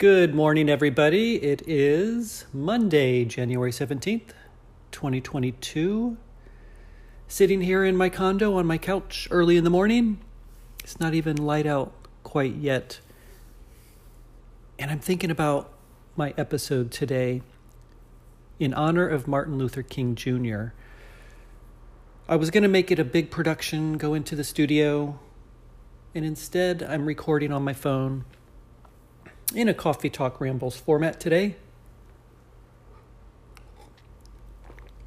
[0.00, 1.34] Good morning, everybody.
[1.44, 4.30] It is Monday, January 17th,
[4.92, 6.16] 2022.
[7.28, 10.18] Sitting here in my condo on my couch early in the morning.
[10.82, 11.92] It's not even light out
[12.22, 13.00] quite yet.
[14.78, 15.70] And I'm thinking about
[16.16, 17.42] my episode today
[18.58, 20.68] in honor of Martin Luther King Jr.
[22.26, 25.20] I was going to make it a big production, go into the studio,
[26.14, 28.24] and instead I'm recording on my phone
[29.54, 31.56] in a Coffee Talk Rambles format today.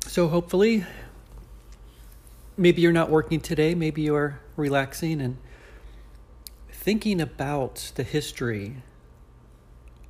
[0.01, 0.85] So hopefully,
[2.57, 5.37] maybe you're not working today, maybe you're relaxing and
[6.69, 8.83] thinking about the history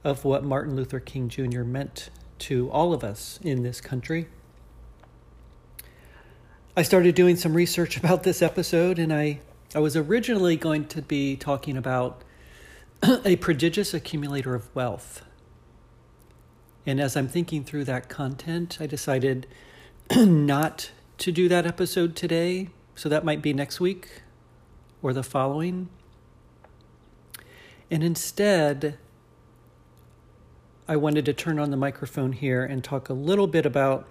[0.03, 1.61] of what Martin Luther King Jr.
[1.61, 2.09] meant
[2.39, 4.27] to all of us in this country.
[6.75, 9.39] I started doing some research about this episode, and I,
[9.75, 12.23] I was originally going to be talking about
[13.25, 15.23] a prodigious accumulator of wealth.
[16.85, 19.45] And as I'm thinking through that content, I decided
[20.15, 22.69] not to do that episode today.
[22.95, 24.21] So that might be next week
[25.01, 25.89] or the following.
[27.91, 28.97] And instead,
[30.87, 34.07] I wanted to turn on the microphone here and talk a little bit about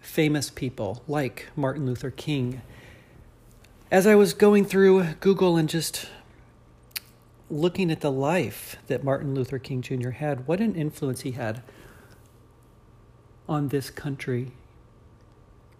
[0.00, 2.60] famous people like Martin Luther King.
[3.90, 6.08] As I was going through Google and just
[7.50, 10.10] looking at the life that Martin Luther King Jr.
[10.10, 11.62] had, what an influence he had
[13.48, 14.52] on this country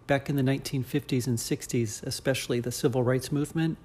[0.07, 3.77] back in the 1950s and 60s, especially the civil rights movement.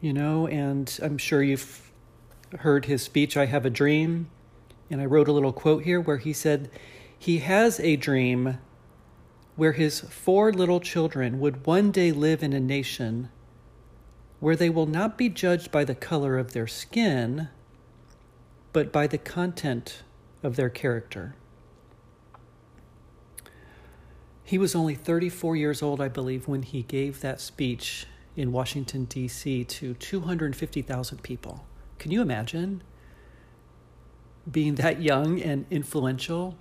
[0.00, 1.90] You know, and I'm sure you've
[2.60, 4.30] heard his speech, I Have a Dream.
[4.90, 6.70] And I wrote a little quote here where he said,
[7.18, 8.58] He has a dream
[9.56, 13.28] where his four little children would one day live in a nation
[14.40, 17.48] where they will not be judged by the color of their skin,
[18.72, 20.02] but by the content
[20.42, 21.34] of their character.
[24.44, 29.04] He was only 34 years old, I believe, when he gave that speech in Washington,
[29.04, 29.64] D.C.
[29.64, 31.66] to 250,000 people.
[31.98, 32.82] Can you imagine
[34.50, 36.56] being that young and influential?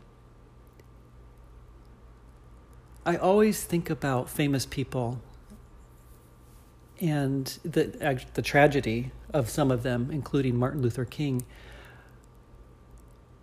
[3.05, 5.21] I always think about famous people
[6.99, 11.45] and the the tragedy of some of them, including Martin Luther King.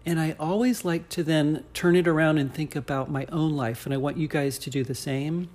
[0.06, 3.87] And I always like to then turn it around and think about my own life,
[3.87, 5.48] and I want you guys to do the same.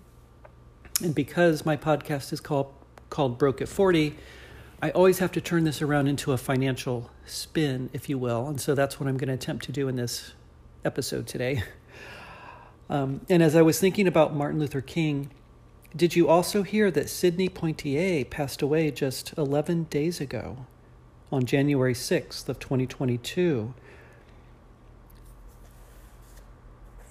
[1.04, 2.74] And because my podcast is called
[3.10, 4.16] called Broke at 40,
[4.82, 8.48] I always have to turn this around into a financial spin, if you will.
[8.48, 10.34] And so that's what I'm going to attempt to do in this
[10.86, 11.64] episode today.
[12.92, 15.30] Um, and as I was thinking about Martin Luther King,
[15.96, 20.66] did you also hear that Sidney Poitier passed away just 11 days ago
[21.32, 23.74] on January 6th of 2022?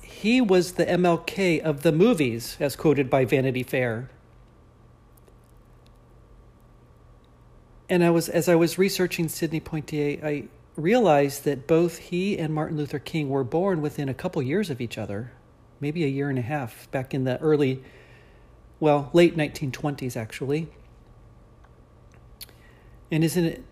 [0.03, 4.11] He was the MLK of the movies, as quoted by Vanity Fair.
[7.89, 12.55] and I was as I was researching Sidney Poitier, I realized that both he and
[12.55, 15.33] Martin Luther King were born within a couple years of each other,
[15.81, 17.83] maybe a year and a half back in the early,
[18.81, 20.69] well, late 1920s actually.
[23.11, 23.65] And isn't it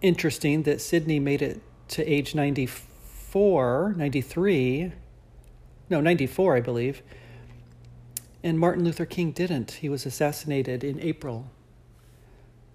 [0.00, 4.92] interesting that Sidney made it to age 94, 93,
[5.90, 7.02] no, 94, I believe,
[8.42, 9.72] and Martin Luther King didn't.
[9.72, 11.50] He was assassinated in April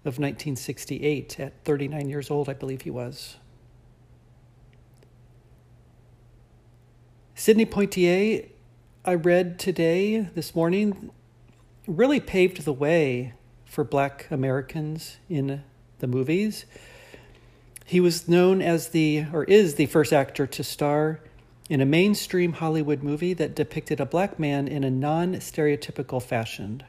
[0.06, 3.38] of 1968 at 39 years old, I believe he was.
[7.36, 8.50] Sidney Poitier,
[9.06, 11.12] I read today, this morning,
[11.88, 13.33] really paved the way
[13.66, 15.63] for black Americans in
[15.99, 16.66] the movies.
[17.85, 21.19] He was known as the, or is the first actor to star
[21.69, 26.83] in a mainstream Hollywood movie that depicted a black man in a non stereotypical fashion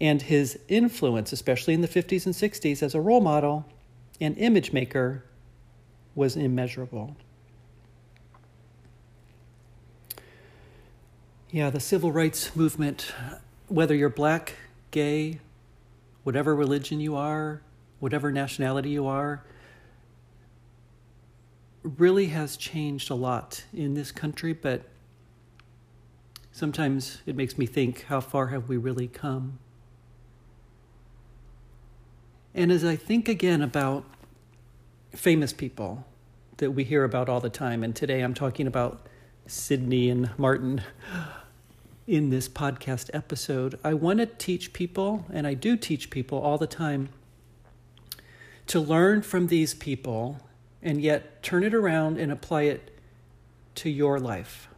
[0.00, 3.64] and his influence, especially in the 50s and 60s, as a role model
[4.20, 5.24] and image maker
[6.14, 7.16] was immeasurable.
[11.54, 13.12] Yeah, the civil rights movement,
[13.68, 14.54] whether you're black,
[14.90, 15.38] gay,
[16.24, 17.62] whatever religion you are,
[18.00, 19.44] whatever nationality you are,
[21.84, 24.82] really has changed a lot in this country, but
[26.50, 29.60] sometimes it makes me think how far have we really come?
[32.52, 34.04] And as I think again about
[35.12, 36.04] famous people
[36.56, 39.06] that we hear about all the time, and today I'm talking about
[39.46, 40.82] Sidney and Martin,
[42.06, 43.78] in this podcast episode.
[43.82, 47.08] I want to teach people, and I do teach people all the time,
[48.66, 50.40] to learn from these people
[50.82, 52.90] and yet turn it around and apply it
[53.74, 54.68] to your life.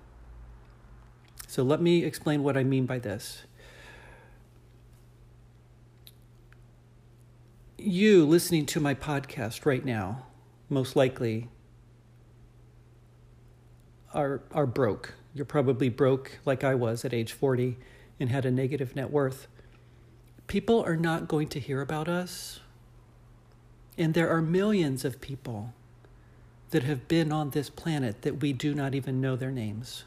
[1.49, 3.43] So let me explain what I mean by this.
[7.78, 10.26] You listening to my podcast right now,
[10.69, 11.49] most likely,
[14.14, 15.14] are, are broke.
[15.34, 17.76] You're probably broke like I was at age 40
[18.18, 19.46] and had a negative net worth.
[20.46, 22.60] People are not going to hear about us.
[23.98, 25.72] And there are millions of people
[26.70, 30.04] that have been on this planet that we do not even know their names.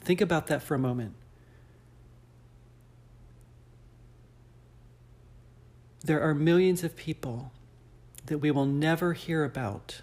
[0.00, 1.14] Think about that for a moment.
[6.04, 7.52] There are millions of people
[8.26, 10.02] that we will never hear about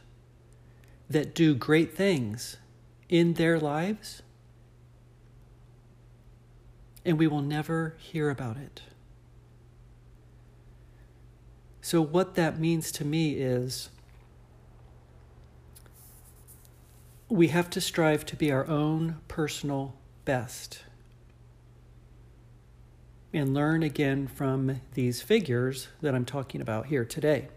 [1.10, 2.58] that do great things
[3.10, 4.22] in their lives,
[7.04, 8.84] and we will never hear about it.
[11.82, 13.90] So, what that means to me is
[17.30, 19.96] we have to strive to be our own personal
[20.26, 20.84] best
[23.34, 27.48] and learn again from these figures that I'm talking about here today.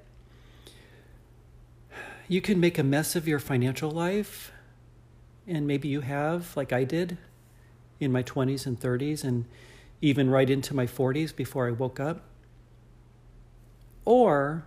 [2.29, 4.52] You can make a mess of your financial life
[5.47, 7.19] and maybe you have, like I did
[8.01, 9.45] in my 20s and 30s, and
[10.01, 12.23] even right into my 40s before I woke up.
[14.05, 14.65] Or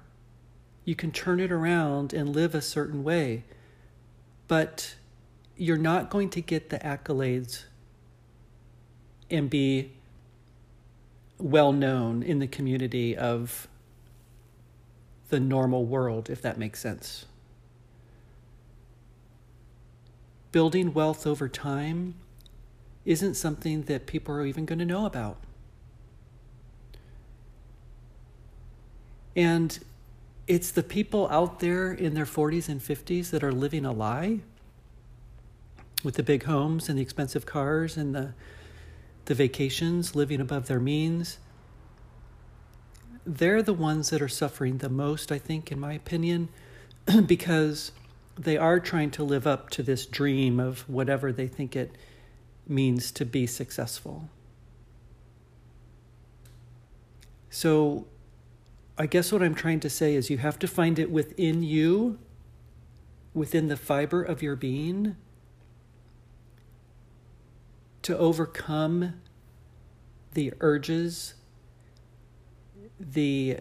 [0.85, 3.43] you can turn it around and live a certain way,
[4.47, 4.95] but
[5.57, 7.63] you're not going to get the accolades
[9.29, 9.91] and be
[11.37, 13.67] well known in the community of
[15.29, 17.25] the normal world, if that makes sense.
[20.55, 22.15] Building wealth over time
[23.03, 25.35] isn't something that people are even going to know about.
[29.35, 29.77] And
[30.47, 34.39] it's the people out there in their 40s and 50s that are living a lie
[36.05, 38.33] with the big homes and the expensive cars and the,
[39.25, 41.37] the vacations, living above their means.
[43.25, 46.47] They're the ones that are suffering the most, I think, in my opinion,
[47.25, 47.91] because
[48.37, 51.95] they are trying to live up to this dream of whatever they think it
[52.67, 54.29] means to be successful.
[57.49, 58.07] So,
[58.97, 62.17] I guess what I'm trying to say is you have to find it within you,
[63.33, 65.15] within the fiber of your being,
[68.01, 69.21] to overcome
[70.33, 71.35] the urges,
[72.99, 73.57] the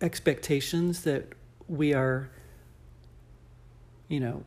[0.00, 1.32] expectations that
[1.68, 2.30] we are
[4.08, 4.44] you know,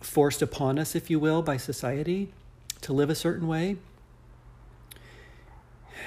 [0.00, 2.32] forced upon us, if you will, by society
[2.80, 3.76] to live a certain way.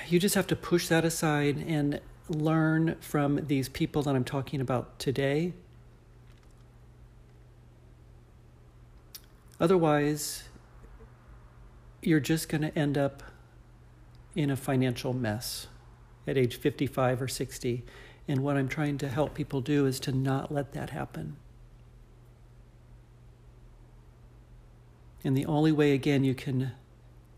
[0.08, 4.62] You just have to push that aside and learn from these people that I'm talking
[4.62, 5.54] about today.
[9.60, 10.44] Otherwise,
[12.02, 13.24] you're just going to end up
[14.36, 15.68] in a financial mess
[16.28, 17.84] at age 55 or 60.
[18.28, 21.38] And what I'm trying to help people do is to not let that happen.
[25.24, 26.72] And the only way, again, you can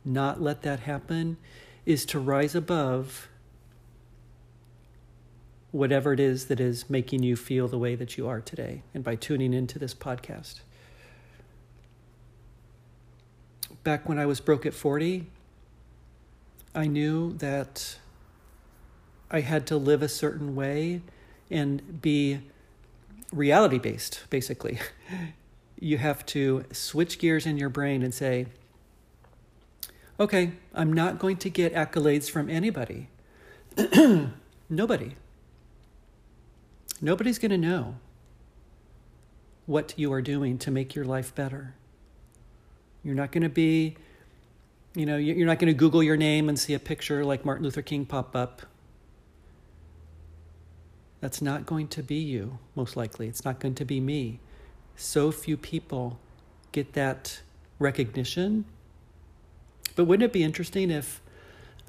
[0.04, 1.38] not let that happen
[1.86, 3.27] is to rise above
[5.72, 9.04] whatever it is that is making you feel the way that you are today, and
[9.04, 10.62] by tuning into this podcast.
[13.84, 15.27] Back when I was broke at 40,
[16.74, 17.98] I knew that
[19.30, 21.01] I had to live a certain way
[21.51, 22.39] and be
[23.32, 24.80] reality based, basically.
[25.79, 28.48] you have to switch gears in your brain and say,
[30.20, 33.10] okay, I'm not going to get accolades from anybody.
[34.70, 35.15] Nobody.
[37.01, 37.96] Nobody's going to know
[39.65, 41.75] what you are doing to make your life better.
[43.03, 43.98] You're not going to be,
[44.96, 47.63] you know, you're not going to Google your name and see a picture like Martin
[47.63, 48.62] Luther King pop up.
[51.20, 53.27] That's not going to be you, most likely.
[53.27, 54.39] It's not going to be me
[54.96, 56.20] so few people
[56.72, 57.42] get that
[57.80, 58.66] recognition.
[59.96, 61.22] But wouldn't it be interesting if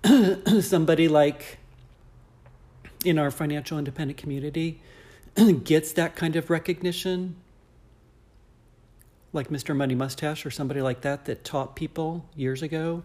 [0.60, 1.58] somebody like
[3.04, 4.80] in our financial independent community
[5.64, 7.36] gets that kind of recognition?
[9.32, 9.76] Like Mr.
[9.76, 13.02] Money Mustache or somebody like that that taught people years ago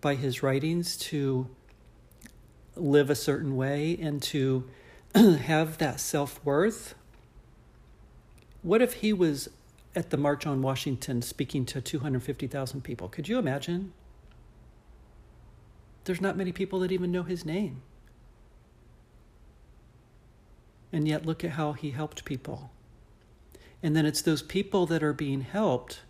[0.00, 1.48] by his writings to
[2.76, 4.68] live a certain way and to
[5.14, 6.94] have that self worth
[8.64, 9.48] what if he was
[9.94, 13.08] at the March on Washington speaking to 250,000 people?
[13.08, 13.92] Could you imagine
[16.04, 17.82] there's not many people that even know his name.
[20.92, 22.70] And yet, look at how he helped people.
[23.82, 26.02] And then it's those people that are being helped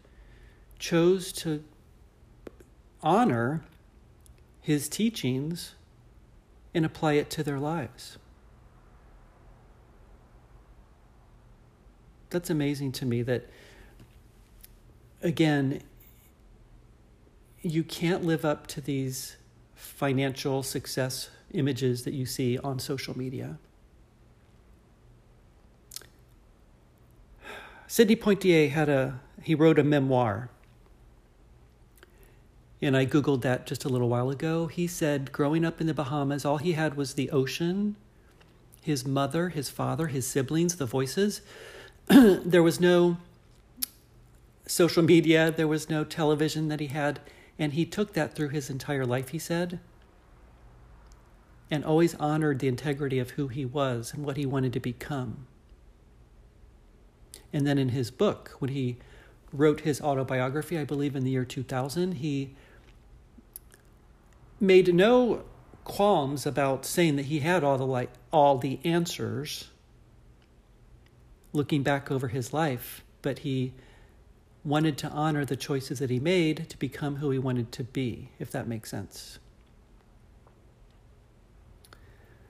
[0.79, 1.65] chose to
[3.03, 3.65] honor
[4.61, 5.75] his teachings
[6.75, 8.19] and apply it to their lives.
[12.35, 13.49] That's amazing to me that,
[15.23, 15.83] again,
[17.63, 19.37] you can't live up to these
[19.77, 23.57] financial success images that you see on social media.
[27.87, 30.51] Sidney Poitier had a he wrote a memoir.
[32.83, 34.67] And I googled that just a little while ago.
[34.67, 37.95] He said growing up in the Bahamas, all he had was the ocean,
[38.81, 41.41] his mother, his father, his siblings, the voices.
[42.09, 43.17] there was no
[44.67, 47.21] social media, there was no television that he had,
[47.59, 49.81] and he took that through his entire life, he said.
[51.71, 55.47] And always honored the integrity of who he was and what he wanted to become.
[57.53, 58.97] And then in his book, when he
[59.53, 62.55] wrote his autobiography, I believe in the year 2000, he
[64.61, 65.45] made no
[65.85, 69.69] qualms about saying that he had all the light, all the answers
[71.55, 73.73] looking back over his life, but he
[74.63, 78.29] wanted to honor the choices that he made to become who he wanted to be,
[78.39, 79.39] if that makes sense.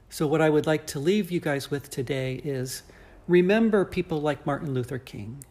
[0.09, 2.83] So, what I would like to leave you guys with today is
[3.27, 5.45] Remember people like Martin Luther King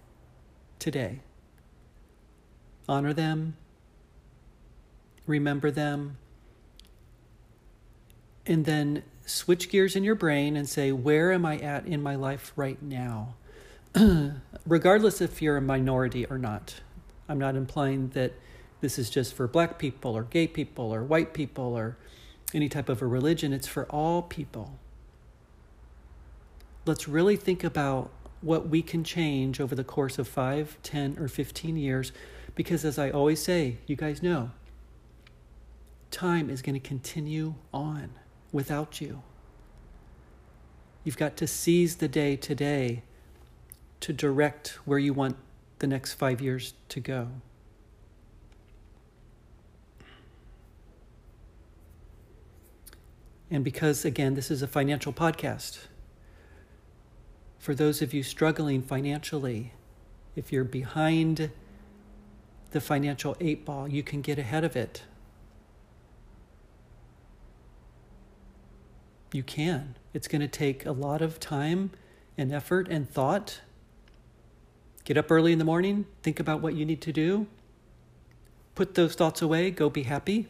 [0.77, 1.21] today.
[2.87, 3.55] Honor them,
[5.25, 6.17] remember them,
[8.45, 12.15] and then switch gears in your brain and say, Where am I at in my
[12.15, 13.35] life right now?
[14.65, 16.75] Regardless if you're a minority or not.
[17.29, 18.33] I'm not implying that
[18.81, 21.97] this is just for black people or gay people or white people or
[22.53, 23.53] any type of a religion.
[23.53, 24.77] It's for all people
[26.85, 31.27] let's really think about what we can change over the course of 5, 10, or
[31.27, 32.11] 15 years.
[32.55, 34.51] Because as I always say, you guys know,
[36.11, 38.11] time is going to continue on
[38.51, 39.23] without you.
[41.03, 43.03] You've got to seize the day today
[44.03, 45.37] to direct where you want
[45.79, 47.29] the next five years to go.
[53.49, 55.85] And because, again, this is a financial podcast,
[57.59, 59.71] for those of you struggling financially,
[60.35, 61.49] if you're behind
[62.71, 65.03] the financial eight ball, you can get ahead of it.
[69.31, 69.95] You can.
[70.13, 71.91] It's going to take a lot of time
[72.37, 73.61] and effort and thought.
[75.05, 77.47] Get up early in the morning, think about what you need to do,
[78.73, 80.47] put those thoughts away, go be happy,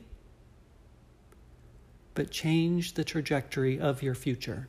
[2.13, 4.67] but change the trajectory of your future.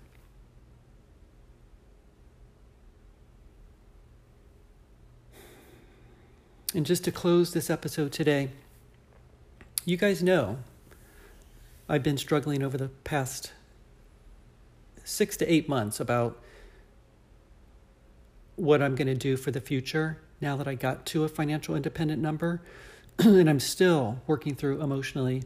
[6.75, 8.49] And just to close this episode today,
[9.85, 10.59] you guys know
[11.89, 13.53] I've been struggling over the past
[15.05, 16.41] six to eight months about
[18.57, 21.75] what I'm going to do for the future now that I got to a financial
[21.75, 22.63] independent number.
[23.19, 25.43] and I'm still working through emotionally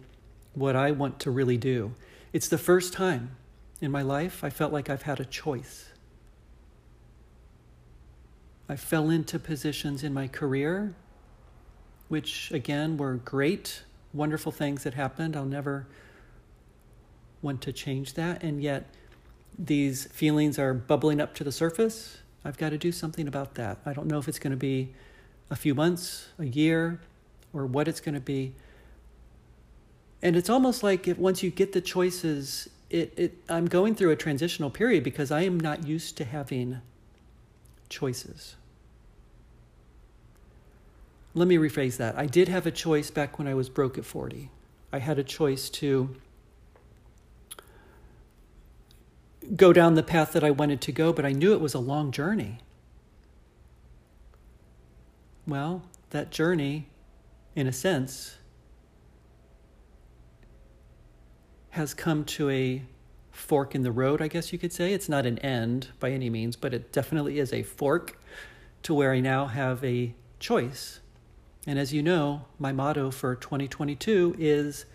[0.55, 1.95] what I want to really do.
[2.33, 3.37] It's the first time
[3.81, 5.91] in my life I felt like I've had a choice.
[8.69, 10.95] I fell into positions in my career
[12.09, 15.37] which again were great, wonderful things that happened.
[15.37, 15.87] I'll never
[17.41, 18.43] want to change that.
[18.43, 18.87] And yet,
[19.59, 22.19] these feelings are bubbling up to the surface.
[22.49, 23.79] I've got to do something about that.
[23.87, 24.93] I don't know if it's going to be
[25.51, 27.01] a few months, a year,
[27.53, 28.55] or what it's going to be.
[30.23, 34.11] And it's almost like if once you get the choices, it, it I'm going through
[34.11, 36.81] a transitional period because I am not used to having
[37.89, 38.57] choices
[41.39, 42.19] let me rephrase that.
[42.19, 44.51] I did have a choice back when I was broke at 40.
[44.93, 46.17] I had a choice to
[49.57, 51.79] go down the path that I wanted to go, but I knew it was a
[51.79, 52.59] long journey.
[55.47, 56.89] Well, that journey,
[57.55, 58.37] in a sense,
[61.71, 62.83] has come to a
[63.31, 64.93] fork in the road, I guess you could say.
[64.93, 68.21] It's not an end by any means, but it definitely is a fork
[68.83, 71.01] to where I now have a choice.
[71.67, 74.87] And as you know, my motto for 2022 is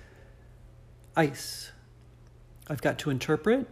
[1.15, 1.71] ice.
[2.67, 3.67] I've got to interpret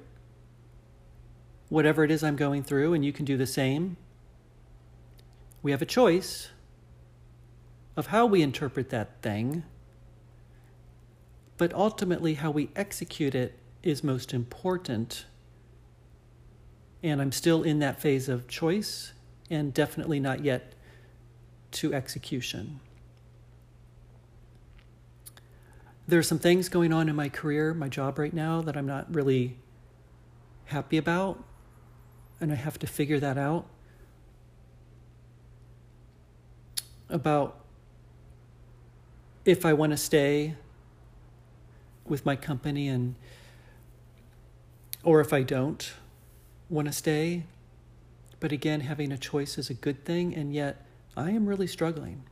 [1.72, 3.96] whatever it is I'm going through, and you can do the same.
[5.63, 6.50] We have a choice
[7.96, 9.63] of how we interpret that thing,
[11.58, 15.25] but ultimately, how we execute it is most important.
[17.01, 19.13] And I'm still in that phase of choice
[19.50, 20.74] and definitely not yet
[21.72, 22.82] to execution.
[26.06, 28.88] There are some things going on in my career, my job right now, that I'm
[28.88, 29.58] not really
[30.66, 31.42] happy about,
[32.41, 33.67] and I have to figure that out.
[37.10, 37.60] About
[39.45, 40.55] if I want to stay
[42.05, 43.15] with my company and
[45.03, 45.93] or if I don't
[46.69, 47.43] want to stay.
[48.39, 52.24] But again, having a choice is a good thing, and yet I am really struggling.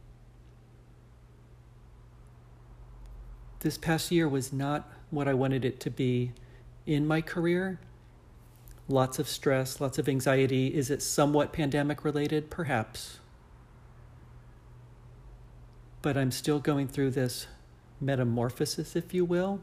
[3.59, 6.31] This past year was not what I wanted it to be
[6.85, 7.79] in my career.
[8.89, 10.75] Lots of stress, lots of anxiety.
[10.75, 12.49] Is it somewhat pandemic related?
[12.49, 13.19] Perhaps.
[16.01, 17.47] But I'm still going through this
[18.01, 19.61] metamorphosis, if you will.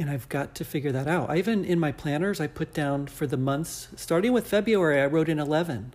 [0.00, 1.28] and I've got to figure that out.
[1.28, 5.04] I even in my planners, I put down for the months, starting with February, I
[5.04, 5.92] wrote in 11.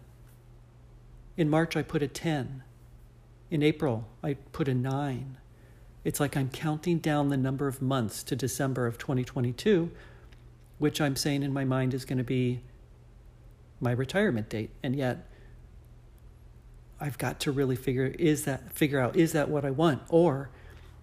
[1.38, 2.62] In March, I put a 10.
[3.50, 5.38] In April, I put a 9.
[6.06, 9.92] It's like I'm counting down the number of months to December of 2022,
[10.78, 12.62] which I'm saying in my mind is going to be
[13.82, 14.70] my retirement date.
[14.84, 15.28] And yet,
[17.02, 20.50] I've got to really figure is that figure out is that what I want or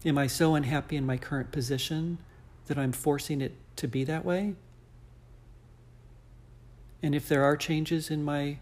[0.06, 2.18] am I so unhappy in my current position
[2.66, 4.54] that I'm forcing it to be that way?
[7.02, 8.58] And if there are changes in my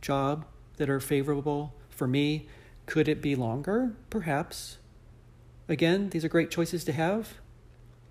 [0.00, 0.46] job
[0.78, 2.48] that are favorable for me,
[2.86, 3.92] could it be longer?
[4.08, 4.78] Perhaps.
[5.68, 7.34] Again, these are great choices to have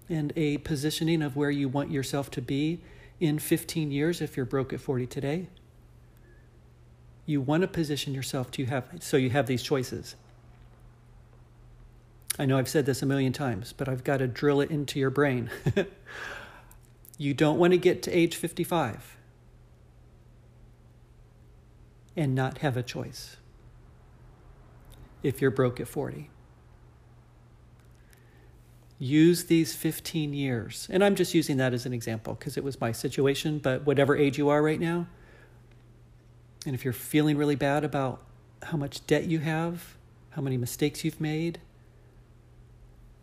[0.10, 2.82] and a positioning of where you want yourself to be
[3.20, 5.48] in 15 years if you're broke at 40 today.
[7.26, 10.16] You want to position yourself to have so you have these choices.
[12.40, 15.00] I know I've said this a million times, but I've got to drill it into
[15.00, 15.50] your brain.
[17.18, 19.18] you don't want to get to age 55
[22.16, 23.38] and not have a choice
[25.24, 26.30] if you're broke at 40.
[29.04, 32.80] Use these 15 years, and I'm just using that as an example because it was
[32.80, 35.08] my situation, but whatever age you are right now,
[36.68, 38.22] and if you're feeling really bad about
[38.62, 39.98] how much debt you have,
[40.30, 41.60] how many mistakes you've made,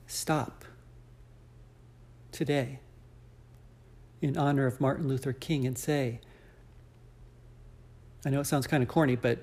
[0.08, 0.64] stop
[2.32, 2.80] today
[4.20, 6.20] in honor of Martin Luther King and say,
[8.26, 9.38] I know it sounds kind of corny, but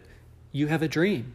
[0.51, 1.33] you have a dream.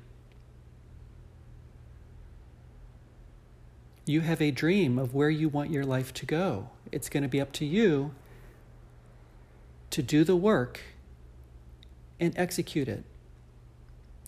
[4.11, 6.70] You have a dream of where you want your life to go.
[6.90, 8.12] It's going to be up to you
[9.90, 10.81] to do the work
[12.18, 13.05] and execute it.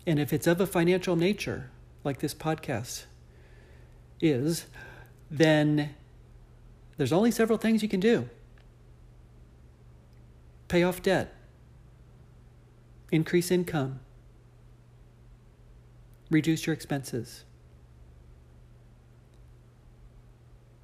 [0.06, 1.68] And if it's of a financial nature,
[2.04, 3.06] like this podcast
[4.20, 4.66] is,
[5.28, 5.96] then
[6.96, 8.28] there's only several things you can do
[10.68, 11.34] pay off debt,
[13.10, 13.98] increase income,
[16.30, 17.42] reduce your expenses,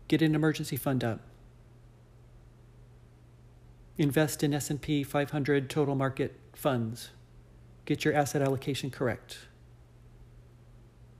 [0.08, 1.20] get an emergency fund up,
[3.96, 7.10] invest in S&P 500 total market funds,
[7.84, 9.38] get your asset allocation correct.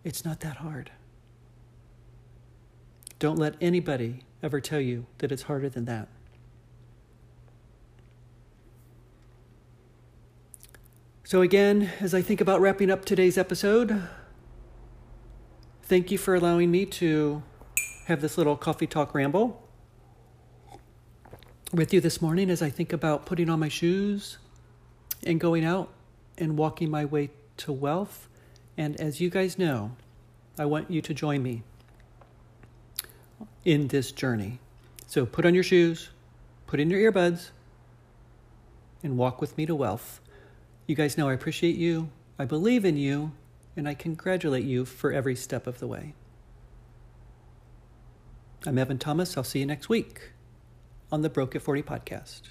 [0.05, 0.90] It's not that hard.
[3.18, 6.09] Don't let anybody ever tell you that it's harder than that.
[11.24, 14.09] So, again, as I think about wrapping up today's episode,
[15.83, 17.42] thank you for allowing me to
[18.09, 19.62] have this little coffee talk ramble
[21.75, 24.38] with you this morning as I think about putting on my shoes
[25.27, 25.92] and going out
[26.38, 28.27] and walking my way to wealth.
[28.79, 29.94] And as you guys know,
[30.59, 31.64] I want you to join me
[33.66, 34.59] in this journey.
[35.07, 36.09] So put on your shoes,
[36.66, 37.51] put in your earbuds,
[39.03, 40.23] and walk with me to wealth.
[40.87, 43.33] You guys know I appreciate you, I believe in you,
[43.77, 46.14] and I congratulate you for every step of the way.
[48.66, 49.37] I'm Evan Thomas.
[49.37, 50.33] I'll see you next week
[51.12, 52.42] on the Broke at 40 podcast.